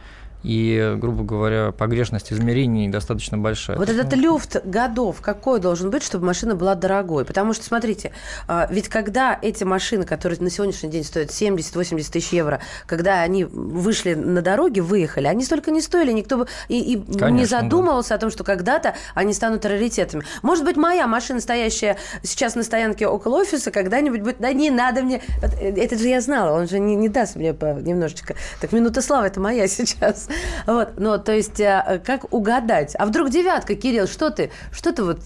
[0.44, 3.78] и, грубо говоря, погрешность измерений достаточно большая.
[3.78, 7.26] Вот этот люфт годов какой должен быть, чтобы машина была дорогой?
[7.26, 8.12] Потому что, смотрите,
[8.48, 13.46] а, ведь когда эти машины, которые на сегодняшний день стоят 70-80 тысяч евро, когда они
[13.46, 17.62] вышли на дороге, выехали, они столько не стоили, никто бы и, и Конечно, не да.
[17.62, 20.24] задумывался о том, что когда-то они станут раритетами.
[20.42, 25.04] Может быть, моя машина, стоящая сейчас на стоянке около офиса, когда-нибудь будет, да не надо
[25.04, 28.36] мне, э, это же я знала, он же не, не даст мне немножечко.
[28.60, 30.28] Так минута славы, это моя сейчас.
[30.66, 32.96] Вот, ну, то есть, э, как угадать?
[32.98, 35.20] А вдруг девятка, Кирилл, что ты, что ты вот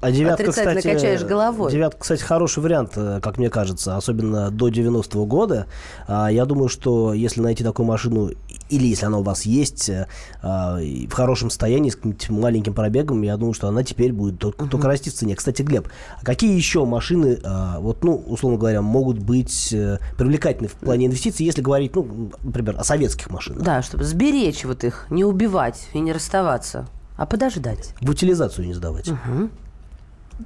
[0.00, 1.70] А девятка, отрицательно кстати, качаешь головой?
[1.70, 5.66] Девятка, кстати, хороший вариант, э, как мне кажется, особенно до 90-го года.
[6.06, 8.30] А, Я думаю, что если найти такую машину,
[8.72, 10.06] или если она у вас есть, э,
[10.42, 14.66] а, в хорошем состоянии, с каким-нибудь маленьким пробегом, я думаю, что она теперь будет только,
[14.66, 15.36] только расти в цене.
[15.36, 15.88] Кстати, Глеб,
[16.20, 21.06] а какие еще машины, а, вот, ну, условно говоря, могут быть э, привлекательны в плане
[21.06, 23.62] инвестиций, если говорить, ну, например, о советских машинах?
[23.62, 27.94] Да, чтобы сберечь вот их, не убивать и не расставаться, а подождать.
[28.00, 29.10] В утилизацию не сдавать.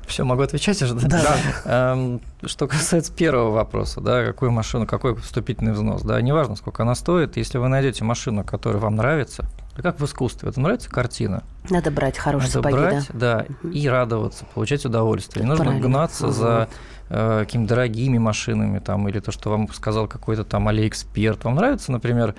[0.07, 0.95] Все, могу отвечать уже?
[0.95, 1.37] Да.
[1.65, 6.95] Эм, Что касается первого вопроса, да, какую машину, какой вступительный взнос, да, неважно, сколько она
[6.95, 9.45] стоит, если вы найдете машину, которая вам нравится,
[9.77, 13.47] да как в искусстве, это нравится картина, Надо брать хорошие надо сапоги, брать, да.
[13.63, 15.45] да, и радоваться, получать удовольствие.
[15.45, 15.87] Не нужно Правильно.
[15.89, 16.35] гнаться Мгм.
[16.35, 16.69] за
[17.09, 21.45] э, какими-то дорогими машинами, там, или то, что вам сказал какой-то там Алиэксперт.
[21.45, 22.35] Вам нравится, например,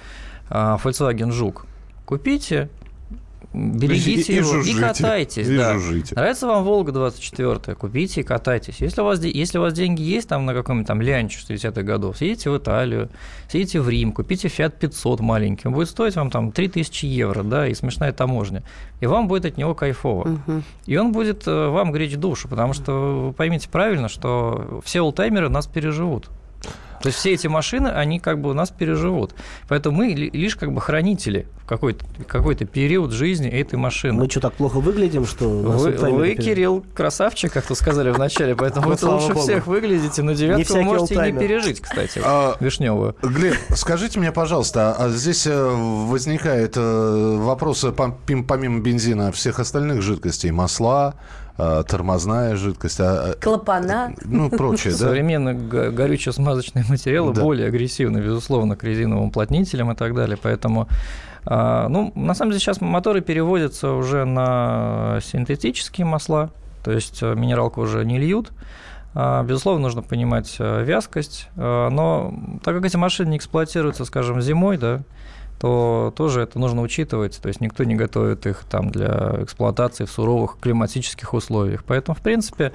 [0.49, 1.65] э, Volkswagen Жук?
[2.05, 2.69] Купите,
[3.53, 5.47] берегите И- и его и жужжите, катайтесь.
[5.47, 5.73] и да.
[5.73, 6.15] жужжите.
[6.15, 8.81] Нравится вам Волга 24 купите и катайтесь.
[8.81, 12.17] Если у вас, если у вас деньги есть там на каком-нибудь там лянче 60-х годов,
[12.17, 13.09] съедете в Италию,
[13.49, 17.67] съедете в Рим, купите Fiat 500 маленький, он будет стоить вам там 3000 евро, да,
[17.67, 18.63] и смешная таможня.
[18.99, 20.27] И вам будет от него кайфово.
[20.27, 20.63] Мгм.
[20.85, 25.49] И он будет э, вам греть душу, потому что вы поймите правильно, что все олдтаймеры
[25.49, 26.29] нас переживут.
[27.01, 29.35] То есть все эти машины, они как бы нас переживут.
[29.67, 34.13] Поэтому мы ли- лишь как бы хранители в какой-то, какой-то период жизни этой машины.
[34.13, 35.47] Мы что, так плохо выглядим, что...
[35.47, 40.21] Вы, вы, Кирилл, красавчик, как вы сказали в начале, поэтому Ну, слава лучше всех выглядите,
[40.23, 43.15] но девятку вы можете не пережить, кстати, А, вишневую.
[43.21, 45.53] Глеб, скажите мне, пожалуйста, а здесь э,
[46.07, 51.13] возникает э, вопрос э, помимо бензина всех остальных жидкостей, масла,
[51.87, 54.13] тормозная жидкость, а, Клапана.
[54.23, 54.99] ну прочее, да?
[54.99, 57.41] Современные го- горюче-смазочные материалы Да.
[57.41, 60.37] более агрессивны, безусловно, к резиновым уплотнителям и так далее.
[60.41, 60.87] Поэтому,
[61.45, 66.51] а, ну, на самом деле сейчас моторы переводятся уже на синтетические масла,
[66.83, 68.51] то есть э, минералку уже не льют.
[69.13, 74.41] А, Безусловно, нужно понимать э, вязкость, э, но так как эти машины не эксплуатируются, скажем,
[74.41, 75.01] зимой, да,
[75.59, 77.39] то тоже это нужно учитывать.
[77.41, 81.83] То есть никто не готовит их там для эксплуатации в суровых климатических условиях.
[81.83, 82.73] Поэтому, в принципе,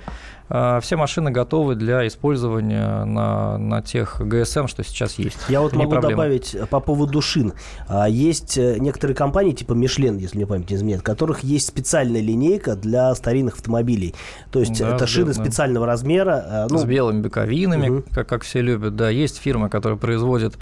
[0.48, 5.38] все машины готовы для использования на, на тех ГСМ, что сейчас есть.
[5.48, 6.11] Я вот могу проблема.
[6.11, 7.55] добавить э, по поводу шин.
[7.88, 11.66] А, Есть э, некоторые компании, типа Мишлен, если мне память не изменяет, у которых есть
[11.66, 14.14] специальная линейка для старинных автомобилей.
[14.50, 15.44] То есть Да, это шины белым.
[15.44, 16.44] специального размера.
[16.46, 18.05] э, ну, с белыми боковинами, Мгм.
[18.12, 18.94] как, как все любят.
[18.96, 20.59] Да, есть фирмы, которые производят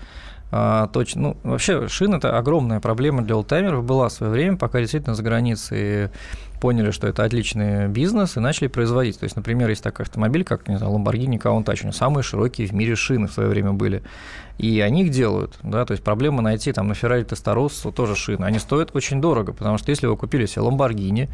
[0.52, 1.22] а, точно.
[1.22, 5.22] Ну, вообще, шин это огромная проблема для олдтаймеров была в свое время, пока действительно за
[5.22, 6.08] границей
[6.60, 9.18] поняли, что это отличный бизнес и начали производить.
[9.18, 12.66] То есть, например, есть такой автомобиль, как, не знаю, Lamborghini Countach, у него самые широкие
[12.68, 14.02] в мире шины в свое время были.
[14.58, 18.44] И они их делают, да, то есть проблема найти там на Ferrari Testarossa тоже шины.
[18.44, 21.30] Они стоят очень дорого, потому что если вы купили себе Lamborghini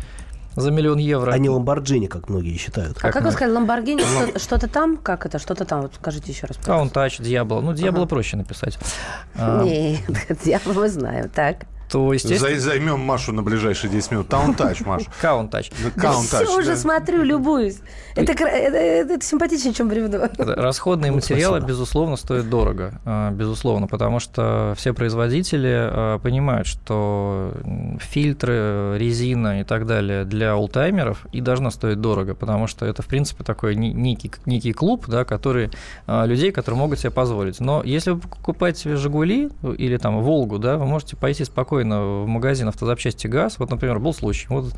[0.54, 1.32] за миллион евро...
[1.32, 2.96] а не Ламборджини, как многие считают.
[3.02, 4.96] А как вы мы- сказали, Ламборгини, что- что-то там?
[4.96, 5.38] Как это?
[5.38, 5.82] Что-то там?
[5.82, 6.56] Вот скажите еще раз.
[6.58, 7.60] Countach, Diablo.
[7.60, 8.06] Ну, Diablo Ага.
[8.06, 8.78] проще написать.
[9.36, 10.00] Нет,
[10.44, 11.28] я мы знаем.
[11.28, 11.66] Так.
[11.90, 14.28] То, естественно, Зай- Займем Машу на ближайшие 10 минут.
[14.28, 15.06] Таунтач, Маша.
[15.22, 15.72] Countach.
[15.96, 17.78] Countach, Все уже смотрю, любуюсь.
[18.16, 18.32] Это,
[19.24, 20.28] симпатичнее, чем бревно.
[20.38, 27.52] Расходные материалы, безусловно, стоят дорого, а, безусловно, потому что все производители а, понимают, что
[28.00, 33.06] фильтры, резина и так далее для олдтаймеров и должно стоить дорого, потому что это, в
[33.06, 35.70] принципе, такой не- некий, некий клуб, да, который,
[36.06, 37.60] а, людей, которые могут себе позволить.
[37.60, 42.26] Но если вы покупаете себе «Жигули» или там «Волгу», да, вы можете пойти спокойно в
[42.26, 43.58] магазин автозапчасти «ГАЗ».
[43.58, 44.46] Вот, например, был случай.
[44.48, 44.72] Вот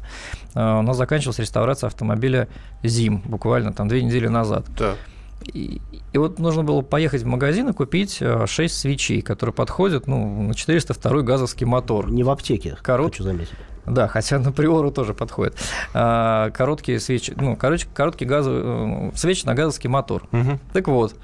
[0.54, 2.48] а, у нас заканчивалась реставрация автомобиля
[2.82, 4.66] «Зим» буквально там две недели назад.
[4.76, 4.96] Так.
[5.44, 5.80] И,
[6.12, 10.54] и вот нужно было поехать в магазин и купить 6 свечей, которые подходят ну, на
[10.54, 12.10] 402 газовский мотор.
[12.10, 13.54] Не в аптеке, Корот- хочу заметить.
[13.86, 15.56] Да, хотя на приору тоже подходит.
[15.94, 20.24] А, короткие свечи, ну, короче, короткий газовый, э, свечи на газовский мотор.
[20.30, 20.60] Мгм.
[20.72, 21.14] Так вот,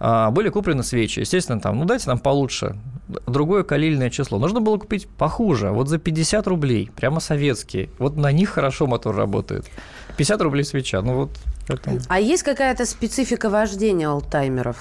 [0.00, 1.20] были куплены свечи.
[1.20, 2.76] Естественно, там, ну дайте нам получше.
[3.26, 4.38] Другое калильное число.
[4.38, 5.70] Нужно было купить похуже.
[5.70, 7.90] Вот за 50 рублей, прямо советские.
[7.98, 9.66] Вот на них хорошо мотор работает.
[10.16, 11.02] 50 рублей свеча.
[11.02, 11.30] Ну вот
[11.70, 12.00] Поэтому...
[12.08, 14.76] А есть какая-то специфика вождения олдтаймеров?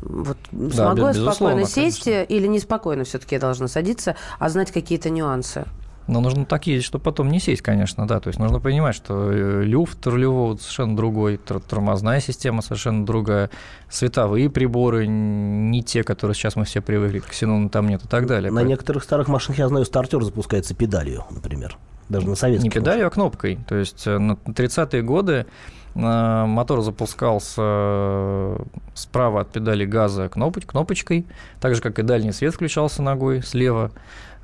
[0.00, 2.34] Вот смогу я безусловно, спокойно сесть конечно.
[2.34, 5.64] или неспокойно все-таки я должна садиться, а знать какие-то нюансы?
[6.08, 8.18] Но нужно так ездить, чтобы потом не сесть, конечно, да.
[8.20, 13.50] То есть нужно понимать, что э, люфт рулевого совершенно другой, тор- тормозная система совершенно другая,
[13.88, 18.26] световые приборы не те, которые сейчас мы все привыкли, к ксенону там нет и так
[18.26, 18.50] далее.
[18.50, 21.76] На Поэтому- некоторых старых машинах, я знаю, стартер запускается педалью, например.
[22.08, 22.64] Даже на советских.
[22.64, 23.58] Не педалью, а кнопкой.
[23.68, 25.46] То есть э, на 30-е годы
[25.94, 25.98] э,
[26.46, 28.56] мотор запускался
[28.94, 31.26] справа от педали газа кнопоч- кнопочкой,
[31.60, 33.92] так же, как и дальний свет включался ногой слева.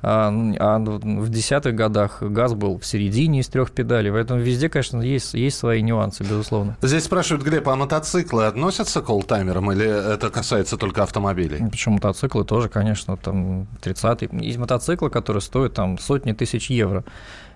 [0.01, 4.69] А н- а в десятых годах газ был в середине из трех педалей, поэтому везде,
[4.69, 6.77] конечно, есть, есть свои нюансы, безусловно.
[6.81, 11.59] Здесь спрашивают, Глеб, а мотоциклы относятся к олдтаймерам или это касается только автомобилей?
[11.69, 17.03] Причем мотоциклы тоже, конечно, там 30 Есть мотоциклы, которые стоят там сотни тысяч евро.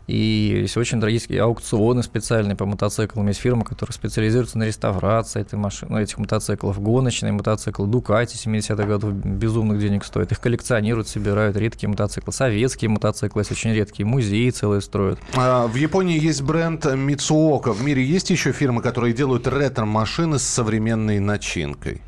[0.07, 3.27] И есть очень дорогие аукционы специальные по мотоциклам.
[3.27, 6.81] Есть фирмы, которые специализируются на реставрации этой машины, ну, этих мотоциклов.
[6.81, 10.31] Гоночные мотоциклы, Дукати 70-х годов безумных денег стоят.
[10.31, 11.55] Их коллекционируют, собирают.
[11.55, 12.33] Редкие мотоциклы.
[12.33, 14.05] Советские мотоциклы есть очень редкие.
[14.05, 15.19] Музеи целые строят.
[15.35, 17.71] А, В Японии есть бренд Mitsuoka.
[17.71, 22.01] В мире есть еще фирмы, которые делают ретро-машины с современной начинкой.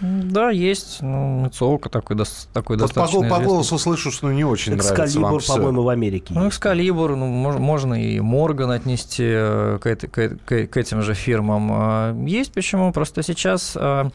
[0.00, 0.98] Да, есть.
[1.02, 2.16] Ну, Мицуока такой,
[2.52, 3.44] такой Вот по, достаточно по известный.
[3.46, 6.34] голосу слышу, что не очень нравится вам Экскалибур, по-моему, в Америке.
[6.34, 6.48] Ну.
[6.48, 11.14] Экскалибур, ну, мож- можно и Морган отнести э, к, этой- к к- к этим же
[11.14, 11.68] фирмам.
[11.72, 12.92] А, Есть почему?
[12.92, 13.72] Просто сейчас...
[13.76, 14.10] а,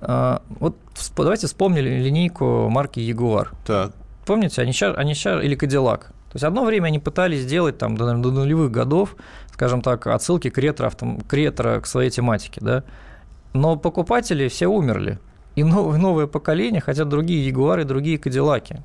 [0.00, 0.76] а, Вот
[1.16, 3.48] давайте вспомнили линейку марки Jaguar.
[3.66, 3.92] Так.
[4.26, 5.98] Помните, они сейчас, они ща- или Cadillac.
[6.30, 9.16] То есть одно время они пытались сделать там до, наверное, до нулевых годов,
[9.52, 10.90] скажем так, отсылки к ретро,
[11.26, 12.84] к ретро, к своей тематике, да.
[13.52, 15.18] Но покупатели все умерли.
[15.56, 18.82] И новое, новое поколение хотят другие Ягуары, другие Кадиллаки.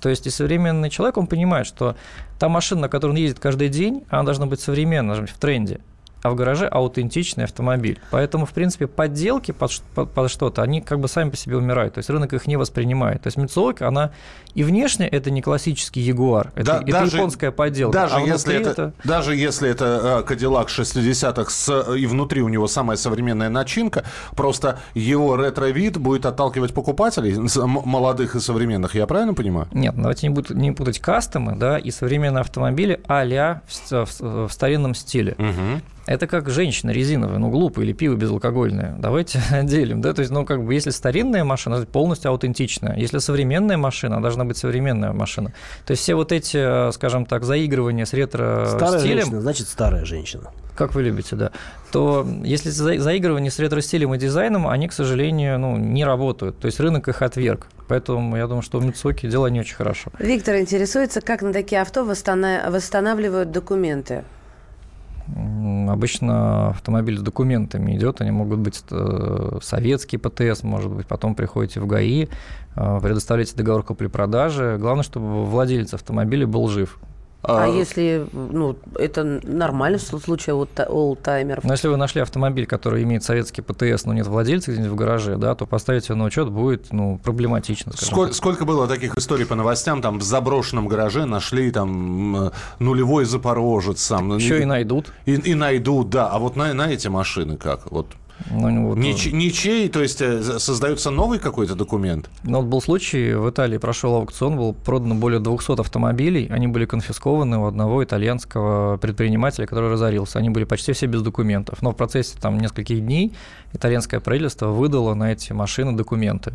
[0.00, 1.94] То есть и современный человек, он понимает, что
[2.38, 5.38] та машина, на которой он ездит каждый день, она должна быть современна, должна быть в
[5.38, 5.80] тренде.
[6.22, 7.98] А в гараже аутентичный автомобиль.
[8.10, 11.94] Поэтому, в принципе, подделки под, под- под что-то, они как бы сами по себе умирают.
[11.94, 13.22] То есть рынок их не воспринимает.
[13.22, 14.10] То есть Mitsuoka, она
[14.54, 17.92] и внешне это не классический Ягуар, это, Да, это даже- японская подделка.
[17.98, 22.48] Даже, а если внутри это, даже если это э, Cadillac 60-х с, и внутри у
[22.48, 24.04] него самая современная начинка,
[24.36, 27.36] просто его ретро-вид будет отталкивать покупателей
[27.84, 28.94] молодых и современных.
[28.94, 29.68] Я правильно понимаю?
[29.72, 34.52] Нет, давайте не, будут, не путать кастомы да, и современные автомобили а-ля в, в- в
[34.52, 35.34] старинном стиле.
[35.38, 35.82] Мгм.
[36.10, 38.96] Это как женщина резиновая, ну, глупая или пиво безалкогольное.
[38.98, 42.96] Давайте делим, да, то есть, ну, как бы, если старинная машина, это полностью аутентичная.
[42.96, 45.52] Если современная машина, должна быть современная машина.
[45.86, 50.50] То есть все вот эти, скажем так, заигрывания с Старая ретро-стилем, женщина, значит, старая женщина.
[50.74, 51.52] как вы любите, да,
[51.92, 56.58] то если за- заигрывания с ретро-стилем и дизайном, они, к сожалению, ну, не работают.
[56.58, 57.68] То есть рынок их отверг.
[57.86, 60.10] Поэтому я думаю, что у Митсуки дела не очень хорошо.
[60.18, 64.24] Виктор интересуется, как на такие авто восстана- восстанавливают документы.
[65.88, 71.80] Обычно автомобиль с документами идет, они могут быть э, советский ПТС, может быть, потом приходите
[71.80, 72.26] в ГАИ,
[72.76, 74.76] э, предоставляете договор купли-продажи.
[74.78, 76.98] Главное, чтобы владелец автомобиля был жив.
[77.42, 81.64] А, если, ну, это нормально в случае олдта- олдтаймеров?
[81.64, 85.36] Но если вы нашли автомобиль, который имеет советский ПТС, но нет владельца где-нибудь в гараже,
[85.36, 87.92] да, то поставить его на учет будет ну, проблематично.
[87.92, 88.36] скажем Сколь- так.
[88.36, 90.02] сколько было таких историй по новостям?
[90.02, 94.36] Там в заброшенном гараже нашли там нулевой запорожец сам.
[94.36, 95.12] Еще и найдут.
[95.24, 96.28] И, и найдут, да.
[96.28, 97.90] А вот на, на эти машины как?
[97.90, 98.08] Вот.
[98.48, 102.30] Ну, вот, Нич- ничей, то есть э, создается новый какой-то документ?
[102.42, 106.86] Ну, вот был случай, в Италии прошел аукцион, было продано более 200 автомобилей, они были
[106.86, 110.38] конфискованы у одного итальянского предпринимателя, который разорился.
[110.38, 111.82] Они были почти все без документов.
[111.82, 113.32] Но в процессе там нескольких дней
[113.72, 116.54] итальянское правительство выдало на эти машины документы.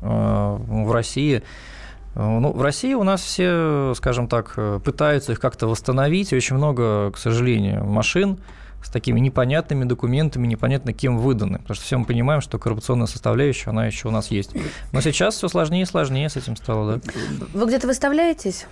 [0.00, 1.42] Э, В России
[2.16, 6.32] э, ну, в России у нас все, скажем так, пытаются их как-то восстановить.
[6.32, 8.38] Очень много, к сожалению, машин
[8.82, 11.58] с такими непонятными документами, непонятно кем выданы.
[11.58, 14.52] Потому что все мы понимаем, что коррупционная составляющая, она еще у нас есть.
[14.92, 17.12] Но сейчас все сложнее и сложнее с этим стало, да.
[17.52, 18.66] Вы где-то выставляетесь?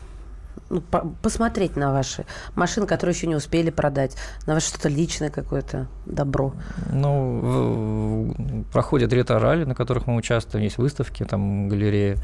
[0.70, 5.30] Ну, по- посмотреть на ваши машины, которые еще не успели продать, на ваше что-то личное
[5.30, 6.52] какое-то добро.
[6.92, 12.16] Ну, в- в- проходят ретро-ралли, на которых мы участвуем, есть выставки, там галерея,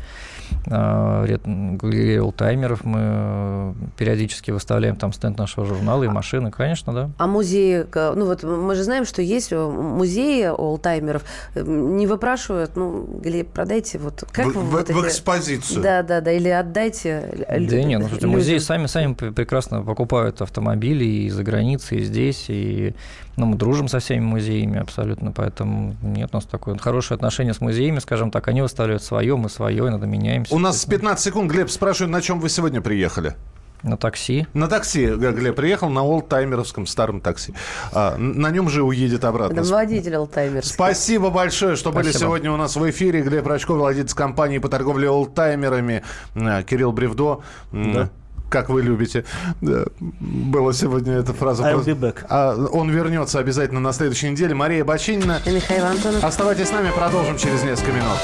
[0.71, 6.93] а, рет- галерея олдтаймеров, мы э, периодически выставляем там стенд нашего журнала и машины, конечно,
[6.93, 7.11] да.
[7.19, 11.23] А музеи, ну вот мы же знаем, что есть э, музеи олдтаймеров,
[11.55, 15.83] э, не выпрашивают, ну, Глеб, продайте вот как в, вы в- вот в эти- экспозицию.
[15.83, 17.47] Да, да, да, или отдайте.
[17.49, 22.05] Да нет, ну, слушайте, музеи сами, сами пр- прекрасно покупают автомобили и за границей, и
[22.05, 22.95] здесь, и
[23.37, 27.61] ну, мы дружим со всеми музеями абсолютно, поэтому нет у нас такое хорошее отношение с
[27.61, 30.55] музеями, скажем так, они выставляют свое, мы свое, иногда меняемся.
[30.55, 31.51] У нас 15 секунд.
[31.51, 33.35] Глеб спрашивает, на чем вы сегодня приехали?
[33.83, 34.47] На такси.
[34.55, 37.53] На такси, Глеб, приехал на олдтаймеровском старом такси.
[37.93, 39.61] А, на нем же уедет обратно.
[39.61, 40.65] Это водитель Алтаймер.
[40.65, 42.21] Спасибо большое, что были Спасибо.
[42.21, 43.21] сегодня у нас в эфире.
[43.21, 46.03] Глеб Рачков, владелец компании по торговле олдтаймерами.
[46.35, 47.43] Кирилл Бревдо.
[47.73, 48.09] Да.
[48.55, 49.25] Как вы любите.
[49.63, 49.83] Да,
[50.21, 51.65] Была сегодня эта фраза.
[51.65, 52.25] I'll be back.
[52.29, 54.55] А, он вернется обязательно на следующей неделе.
[54.55, 55.41] Мария Бочинина.
[55.45, 56.23] И Михаил Антонов.
[56.23, 58.17] Оставайтесь с нами, продолжим через несколько минут.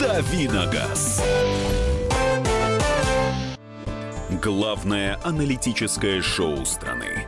[0.00, 1.22] Давиногаз.
[4.42, 7.27] Главное аналитическое шоу страны.